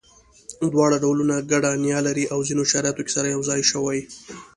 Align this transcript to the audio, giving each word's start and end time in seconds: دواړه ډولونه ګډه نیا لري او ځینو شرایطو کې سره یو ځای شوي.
دواړه 0.73 0.97
ډولونه 1.03 1.35
ګډه 1.51 1.71
نیا 1.85 1.99
لري 2.07 2.25
او 2.33 2.39
ځینو 2.47 2.63
شرایطو 2.71 3.05
کې 3.05 3.11
سره 3.17 3.27
یو 3.33 3.41
ځای 3.49 3.61
شوي. 3.71 3.99